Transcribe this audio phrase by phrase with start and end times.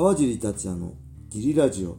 [0.00, 0.94] 川尻達也の
[1.28, 1.90] ギリラジオ。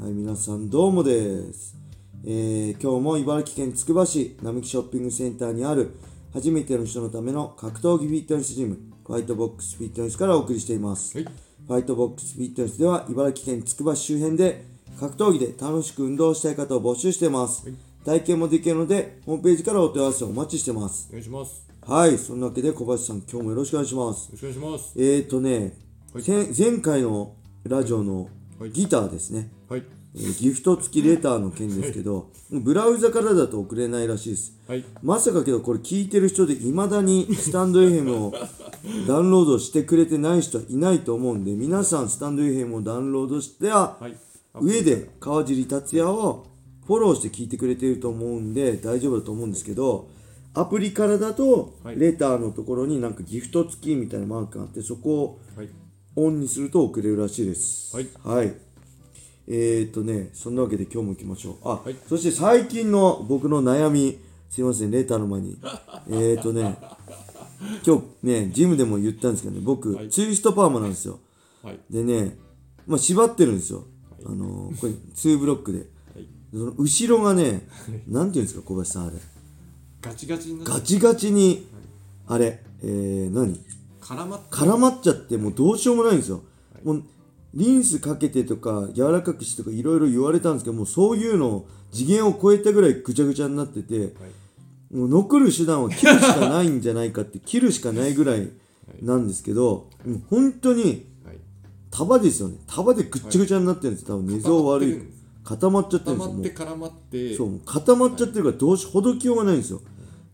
[0.00, 1.76] はい皆さんどうもです、
[2.24, 5.94] えー、今日も茨城県つくば市並木ショッピングセンターにある
[6.32, 11.26] 初めての人のための格闘技フィットネスジムファイトボックスフィットネスからお送りしています、はい。
[11.66, 14.64] ファイトボックスフィットネスでは茨城県つくば市周辺で
[14.98, 17.70] 格闘技で楽しく運動したい方を募集しています、
[18.06, 21.08] 体験もできるのでホームページからお問い合わせをお待ちしてます。
[21.10, 21.68] お願いします。
[21.86, 24.30] よはいそんなわけで小林さん今日もよろしくお願いします。
[24.32, 24.94] ろしくお願いします。
[24.96, 29.82] えーとね、はい前前回のラジオのはいギターですね、はい。
[30.14, 34.84] えーギフト付きレターの件ですけど、ブラウザからだと送れないらしいですはい。
[35.02, 38.32] まさかけどこれ聞いてる人でいまだにスタンド FM を
[39.06, 44.16] ダウンロードしてくれてない人はいないと思うんで皆さんスタンド FM をダウンロードしては、はい。
[44.60, 46.46] 上で川尻達也を
[46.86, 50.08] フォローして聞いてくれてると思うんで大丈夫だと思うんですけど
[50.54, 55.68] アプリからだとはいレターのところになんかギフト付きみたいなマークがあってそこをはい。
[56.18, 57.94] オンにすると送れるらしいです。
[57.94, 58.08] はい。
[58.24, 58.54] はい。
[59.46, 61.56] えー、っとねそんなわけで今日も行きましょう。
[61.62, 61.96] あ、はい。
[62.08, 64.18] そして最近の僕の悩み
[64.50, 65.58] すいませんレターの前に。
[66.10, 66.76] えーっとね
[67.86, 70.08] 今日ねジムでも言ったんですけどね僕、はい。
[70.08, 71.20] ツイストパーマなんですよ。
[71.62, 71.78] はい。
[71.88, 72.36] でね、
[72.86, 73.84] まあ、縛ってるんですよ、
[74.24, 75.78] あのーこれ2ブロックで。
[75.78, 75.84] は
[76.20, 76.26] い。
[76.52, 77.68] その後ろがね
[78.08, 79.16] なんていうんですか小林さんあれ。
[80.00, 81.66] ガチガチになガチガチに。
[82.26, 83.58] あれえー、何？
[84.08, 84.46] 絡まって。
[84.48, 86.42] 絡まっちゃってもうどうしようもないんですよ、
[86.82, 87.02] もう
[87.54, 94.10] リンスかけてとか柔らかくしてとかいろいろ言われたんですけどもうそういうの次元を超えたぐらいぐちゃぐちゃになっててはい。
[94.90, 98.50] もう残る手段は切るしかないんじゃないかって 切るしかないぐらい
[99.02, 101.36] なんですけど、もう本当にはい。
[101.90, 102.58] 束ですよね。
[102.66, 105.02] 束でぐっちゃぐちゃになってるんです多分寝相悪い。
[105.44, 106.42] 固まっちゃってるんですよもう。
[106.42, 107.36] 固まって絡まって。
[107.36, 109.80] そう固まっちゃってるからどうしほどきようがないんですよ。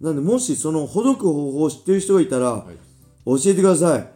[0.00, 2.91] なんでもしそのほどく方法を知ってる人がいたら、はい。
[3.24, 4.08] 教えてください、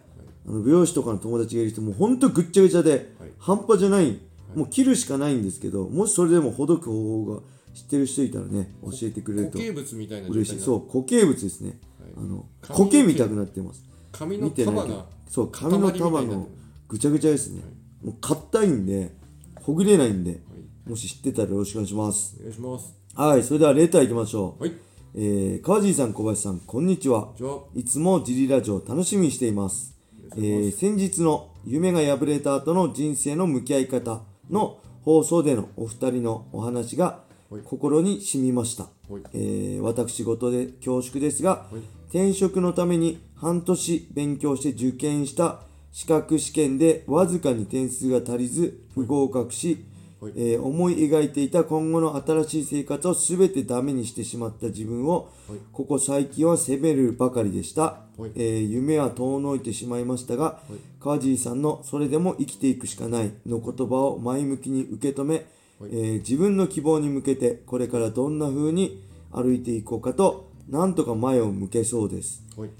[0.48, 3.30] あの美容師とかの友達がいる人もうほんとぐっちゃぐちゃで、はい。
[3.38, 4.18] 半端じゃない、
[4.54, 7.40] もう切るしかないんですけどもしそれでもほどく方法が
[7.74, 10.52] 知ってる人いたらね教えてくれると固形物みたいな状態嬉しい。
[10.54, 12.12] になそう固形物ですね、はい。
[12.16, 13.84] あの苔みたくなってます。
[14.12, 14.86] 髪の見てないけど。
[14.86, 15.06] 束が。
[15.28, 16.48] そう髪の束の
[16.88, 17.62] ぐちゃぐちゃですね、
[18.02, 19.14] もう硬いんで
[19.60, 20.40] ほぐれないんで、
[20.86, 22.36] もし知ってたらよろしくお願いします。
[22.38, 22.94] お願いします。
[23.14, 24.72] はいそれではレターいきましょう、はい。
[25.14, 27.32] えー、川尻さん小林さんこんにちは。
[27.74, 29.96] いつもジリラジオ楽しみにしています。
[30.36, 38.84] えー先日の夢が破れた後の人生の向き合い方の放送でのお二人のお話がはい心に染みました。
[39.08, 39.22] はい。
[39.32, 55.58] えー私事で恐縮ですが、はい転職のために半年勉強して受験した資格試験でわずかに点数が足りず不合格し、はいえー思い描いていた今後の新しい生活を全てダメにしてしまった自分を、はい。
[55.72, 57.82] ここ最近は責めるばかりでした、
[58.16, 58.32] はい。
[58.34, 60.60] えー夢は遠のいてしまいましたが、
[61.00, 65.34] 川尻さんの「それでも生きていくしかない」の言葉を前向きに受け止め、
[65.78, 65.90] はい。
[65.92, 72.70] えー自分の希望に向けてこれからどんな風に歩いていこうかとなんとか前を向けそうです、はい。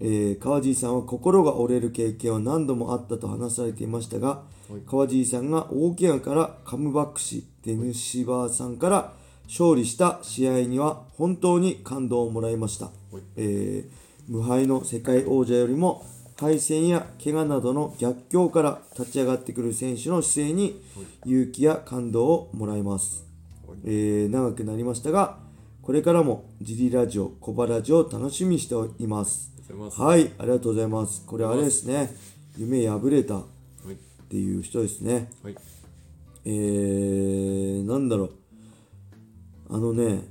[0.00, 4.44] えー川尻さんは心が折れる経験は何度もあったと話されていましたが、は
[4.76, 4.82] い。
[4.86, 9.12] 川尻さんが大怪我からカムバックしデヌシバーさんから
[9.46, 13.22] 勝利した試合には本当に感動をもらいました、はい。
[13.36, 16.04] えー無敗の世界王者よりも
[16.36, 20.82] 敗戦や怪我などの逆境から立ち上がってくる選手の姿勢に
[21.24, 23.24] 勇気や感動をもらいます、
[23.68, 23.78] はい。
[23.84, 25.45] えー長くなりましたが
[25.86, 29.52] これからもジリラジオコバラジオを楽しみにしています。
[29.68, 30.00] あります。
[30.00, 31.24] はいありがとうございます。
[31.24, 32.12] これあれですね。
[32.56, 33.44] 夢破れたっは
[33.92, 33.96] い。
[34.28, 35.30] ていう人ですね。
[35.44, 35.56] はい。
[36.44, 38.32] えー、なんだろう。
[39.70, 40.24] あのね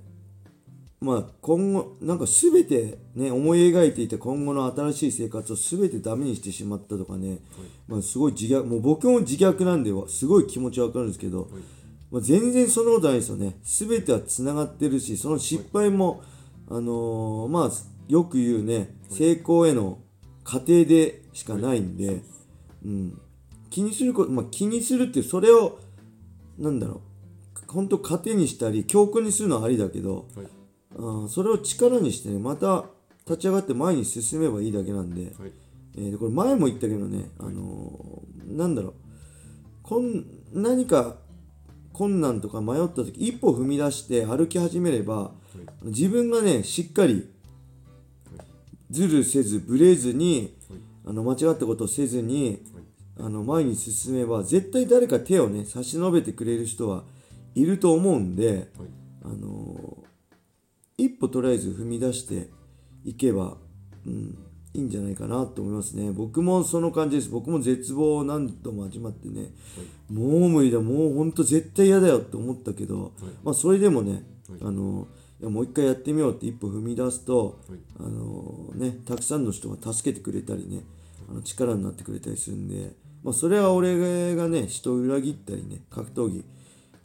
[1.00, 7.38] まあ今後なんか全てね思い描いていた今後の新しい生活を全てダメにしてしまったとかね、
[7.88, 11.48] まあ、すごい自虐もう僕も自虐なんですごい気持ちわかるんですけど、
[12.16, 16.24] まあ、全然そんなことないですよね全てはつながってるしその失敗も、
[16.70, 17.72] あのーまあ
[18.08, 20.00] よく言うね成功への
[20.46, 22.22] 過程でしかないんで、
[22.86, 23.22] うん、
[23.70, 25.78] 気にすること、まあ、気にするってそれを
[26.58, 27.02] なんだろ
[27.68, 30.48] う本当糧にしたり教訓にするのはありだけど、はい。
[30.96, 32.86] あーそれを力にしてねまた
[33.28, 35.52] 立ち上がって前に進めばいいだけなんで、はい。
[35.98, 38.94] えーでこれ前も言ったけどね、あのーなんだろう
[39.84, 40.24] こん
[40.54, 41.18] 何か
[41.96, 45.32] 困難とか迷った時一歩踏み出して歩き始めれば、
[45.84, 47.30] 自分がねしっかり
[48.92, 50.58] ずるせずブレずに、
[51.06, 52.64] あの間違ったことをせずに、
[53.20, 57.04] あの前に進めば絶対誰か手をね差し伸べてくれる人は
[57.56, 58.68] いると思うんで、はい。
[59.24, 60.06] あのー
[60.98, 62.50] 一歩とりあえず踏み出して
[63.04, 63.58] いけば、
[64.06, 64.38] うん、
[64.76, 66.12] いいんじゃないかなと思いますね。
[66.12, 67.30] 僕もその感じです。
[67.30, 69.54] 僕も絶望を何度も始まってね、
[70.12, 70.82] もう無理だ。
[70.82, 73.14] もうほんと絶対嫌だよって思ったけど、
[73.44, 74.24] まあそれでもね、
[74.62, 75.08] あの
[75.40, 77.80] いやもう一回やってみようって一歩踏み出すと、はい。
[78.00, 80.84] あのねたくさんの人が助けてくれたりね
[81.30, 82.92] あの力になってくれたりするんで、
[83.24, 86.46] まあ、それは俺がね人を裏切ったりね格闘技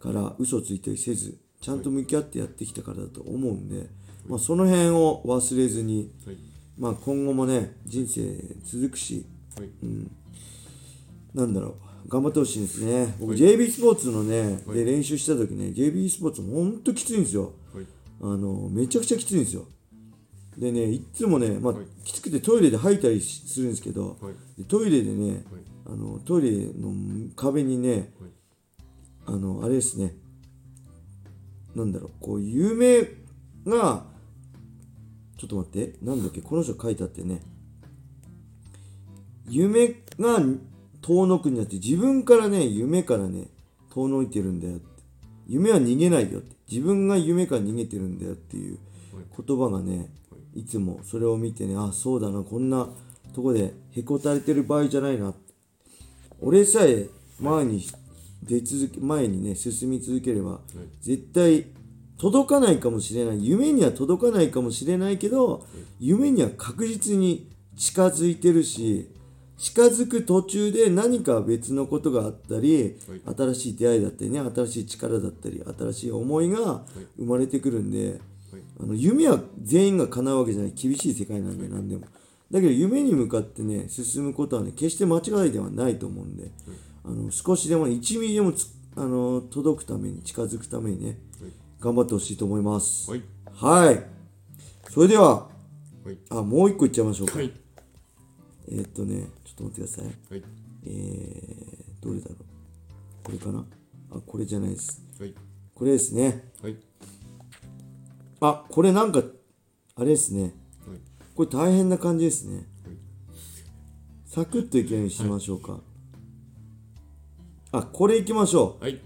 [0.00, 3.88] から嘘ついたりせずちゃんと向き合ってやってきたからだと思うんで、
[4.26, 6.49] まあ、その辺を忘れずに、はい
[6.80, 8.22] まあ、今後もね人生
[8.64, 9.68] 続くしはい。
[11.34, 12.08] なんだろう。
[12.08, 13.14] 頑張ってほしいですね。
[13.20, 14.78] 僕はい JB スポーツのね、はい。
[14.78, 17.52] で練習した時ね JB スポーツほんときついんですよ。
[17.74, 17.86] はい。
[18.22, 19.66] あのめちゃくちゃきついんですよ。
[20.56, 21.84] でねいっつもね、まあはい。
[22.04, 24.16] きつくてトイレで吐いたりしするんですけど、
[24.66, 25.42] トイレでねはい。
[25.86, 26.94] あのトイレの
[27.36, 28.14] 壁にね
[29.26, 30.14] あのあれですね。
[31.74, 32.10] なんだろう。
[32.20, 33.02] こう夢
[33.66, 34.09] が
[35.40, 35.96] ちょっと待って。
[36.02, 36.42] なんだっけ？
[36.42, 37.40] この人書いてあってね。
[39.48, 39.88] 夢
[40.18, 40.38] が
[41.00, 43.46] 遠のくになって自分からね夢からね
[43.90, 45.02] 遠のいてるんだよって。
[45.46, 46.56] 夢は逃げないよって。
[46.70, 48.78] 自分が夢から逃げてるんだよっていう
[49.46, 50.12] 言葉がね
[50.54, 50.62] い。
[50.66, 52.90] つもそれを見てねあそうだなこんな
[53.34, 55.32] とこでへこたれてる場合じゃないな。
[56.40, 57.08] 俺さえ
[57.40, 57.82] 前に
[58.42, 60.60] 出続け前にね進み続ければ
[61.00, 61.64] 絶対
[62.20, 63.46] 届かないかもしれない。
[63.46, 65.64] 夢には届かないかもしれないけど
[65.98, 69.10] 夢には確実に近づいてるし
[69.56, 72.98] 近づく途中で何か別のことがあったり
[73.36, 76.84] 新しい出会いだったりね新しい力だったり新しい思いが
[77.16, 78.20] 生まれてくるんで
[78.80, 80.72] あの夢は全員が叶うわけじゃない。
[80.72, 82.02] 厳しい世界なんで何でも。
[82.50, 86.50] だけど夢に向かってね進むことはね決して間違いではないと思うんで
[87.04, 91.18] あの少しでも1ミリでもつあの届くために近づくためにね
[91.80, 93.10] 頑張ってほしいと思います。
[93.10, 93.22] はい。
[93.52, 94.04] はい。
[94.90, 95.48] それでは
[96.04, 96.18] はい。
[96.28, 97.52] あもう一個いっちゃいましょうか、はい。
[98.68, 100.04] えーっとねちょっと待ってください。
[100.04, 100.44] はい。
[100.86, 102.36] えー、どれだろう。
[103.24, 103.64] これかな。
[104.12, 105.02] あこれじゃないです。
[105.18, 105.34] はい。
[105.74, 106.50] これですね。
[106.62, 106.76] はい。
[108.42, 109.22] あこれなんか
[109.96, 110.42] あれですね。
[110.42, 110.52] はい。
[111.34, 112.56] これ大変な感じですね。
[112.56, 112.66] はい。
[114.26, 115.80] サクッといけるようにしましょうか、
[117.72, 118.84] あこれいきましょう。
[118.84, 119.00] はい。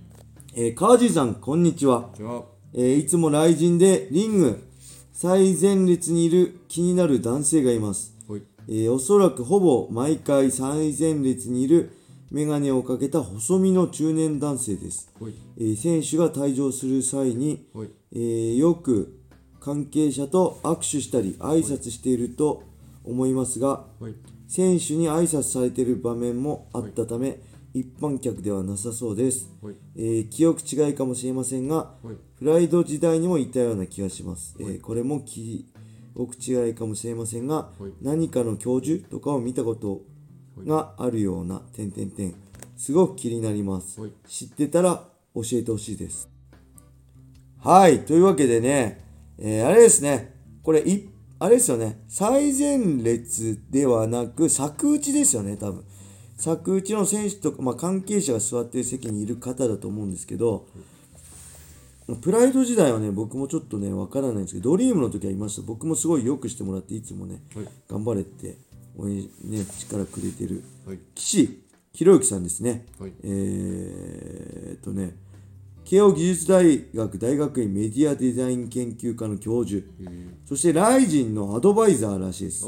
[0.54, 4.68] えー、川地さんこんにちは、じゃあえーいつも雷神でリング。
[5.12, 8.16] 最前列にいる気になる男性がいます。
[8.28, 8.42] はい。
[8.68, 11.92] えーおそらくほぼ毎回最前列にいる
[12.32, 15.34] メガネをかけた細身の中年男性です、はい。
[15.56, 17.88] えー選手が退場する際に、はい。
[18.12, 19.20] えーよく
[19.60, 22.64] 関係者と握手したり挨拶していると
[23.04, 24.14] 思いますがはい。
[24.48, 27.38] 選手に挨拶されている場面もあったため、
[27.74, 34.56] 一般客ではなさそうです、はいえー記憶違いかもしれませんがはいプライド時代にもいたような気がします。
[34.60, 35.66] えーこれも記
[36.14, 40.02] 憶違いかもしれませんが、はい何かの教授とかを見たこと
[40.64, 42.34] があるような、点々点。
[42.76, 44.00] すごく気になります。
[44.00, 46.28] はい知ってたら教えてほしいです。
[47.58, 49.04] はい、というわけでね、
[49.38, 51.08] えーあれですね、これい、
[51.40, 55.84] あれですよね、最前列ではなく、柵打ちですよね、多分。
[56.44, 60.66] 柵打ちの選手とか、まあ、関係者が座ってる席にいる方だと思うんですけど、
[62.20, 65.62] プライド時代はね、僕もちょっとね、わからないんですけど、ドリームの時はいました。
[65.62, 67.68] 僕もすごい良くしてもらって、いつもね、はい。
[67.88, 68.58] 頑張れって、
[68.98, 70.98] 応援ね、力くれてる、はい。
[71.14, 71.62] 岸
[71.94, 72.84] 博之さんですね。
[72.98, 73.12] はい。
[73.22, 75.16] えーっとね、
[75.86, 80.28] 慶應義塾大学大学院メディアデザイン研究科の教授、えー。
[80.46, 82.66] そしてライジンのアドバイザーらしいです。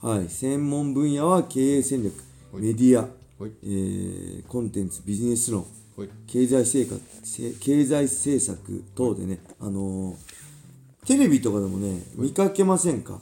[0.00, 3.52] はい、専門分野は経営戦略、はいメディア、はい。
[3.62, 5.64] えーコンテンツ、ビジネス論、
[5.96, 6.08] はい。
[6.26, 10.16] 経済生活せ経済政策等でね、あのー
[11.06, 13.20] テレビとかでもね見かけませんか？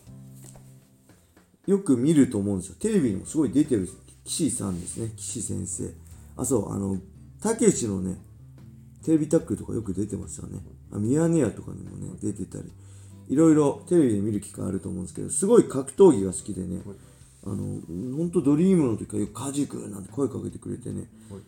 [1.67, 2.77] よく見ると思うんですよ。
[2.81, 3.89] テレビにもすごい出てる
[4.25, 5.13] 岸さんですね。
[5.17, 5.91] 岸先生。
[6.37, 6.99] あそうあの
[7.41, 8.17] たけしのね
[9.05, 10.59] テレビタックルとかよく出てますよね。
[10.93, 12.65] あミヤネ屋とかにもね出てたり。
[13.29, 16.81] いろいろテレビで見る機会あると思うんですけどすごい格闘技が好きでね、
[17.51, 17.81] あの
[18.17, 21.41] 本当ドリームの時からよく「カジ君」なんて声かけてくれてね、はい。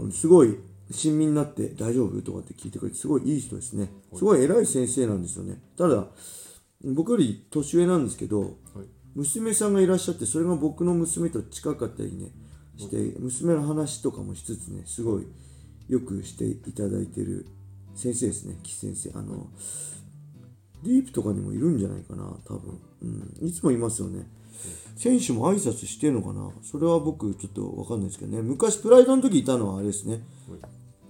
[0.00, 0.56] あのすごい
[0.90, 3.90] 親身になって大丈夫とかって聞いてくれてすごいいい人ですね。
[4.14, 5.62] すごい偉い先生なんですよね。
[5.76, 6.08] ただ
[6.84, 8.50] 僕より年上なんですけどはい。
[9.14, 12.30] 娘さんがいらっしゃってそれが僕の娘と近かったりね
[12.76, 15.26] して娘の話とかもしつつねすごい
[15.88, 17.46] よくしていただいてる
[17.96, 19.18] 先生ですね岸先生。
[19.18, 19.48] あの
[20.82, 24.26] ディープとかにもいるんじゃないかな多分、うん、いつもいますよね。
[24.96, 26.50] 選手も挨拶してるのかな？
[26.62, 28.42] それは僕ちょっと分かんないですけどね。
[28.42, 30.24] 昔プライドの時いたのはあれですね。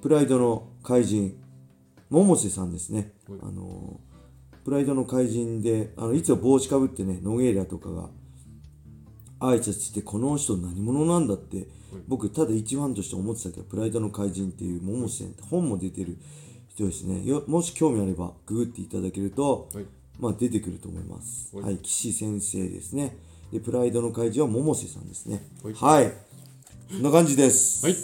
[0.03, 1.37] プライドの怪人
[2.11, 3.39] 百瀬さんですね、はい。
[3.43, 4.01] あの
[4.65, 8.11] プライドの怪人であのいつも帽子かぶってねノゲイラとかが
[9.41, 11.69] 挨拶してこの人何者なんだって
[12.07, 16.19] 僕ただ一ファンとして思ってたけどプライドの怪人っていう百瀬さん本も出てる
[16.78, 17.25] 人ですね。
[17.25, 19.85] よもし興味あればググっていただけると、はい。
[20.20, 21.54] まあ出てくると思います。
[21.54, 21.64] はい。
[21.64, 21.78] はい。
[21.78, 23.16] 岸先生ですね。
[23.52, 25.42] でプライドの怪人は百瀬さんですね。
[25.62, 25.75] はい。
[25.75, 26.12] はい。
[26.90, 27.85] そんな感じです。
[27.85, 27.97] はい。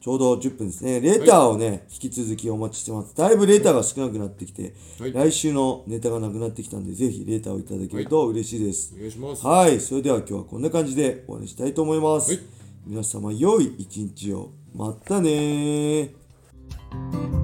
[0.00, 1.00] ちょうど10分ですね。
[1.00, 3.14] レターをね、引き続きお待ちしてます。
[3.14, 5.12] だいぶレターが少なくなってきて、はい。
[5.12, 8.94] 来週のネタがなくなってきたんで、ぜひレターをいただけると嬉しいです。
[8.96, 8.98] お。
[8.98, 9.46] 願いします。
[9.46, 12.32] はい、それでは今日はこんな感じで終わりにしたいと思います。
[12.32, 12.40] はい。
[12.84, 14.50] 皆様、良い一日を。
[14.74, 17.41] またねー。